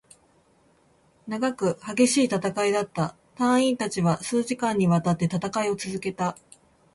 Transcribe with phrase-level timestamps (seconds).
[1.27, 3.15] 長く、激しい戦いだった。
[3.35, 6.35] 隊員達は数時間に渡って戦いを続けた。